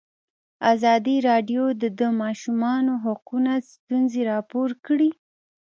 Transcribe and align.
ازادي 0.73 1.17
راډیو 1.29 1.63
د 1.81 1.83
د 1.99 2.01
ماشومانو 2.21 2.93
حقونه 3.03 3.51
ستونزې 3.71 4.21
راپور 4.31 4.69
کړي. 4.85 5.09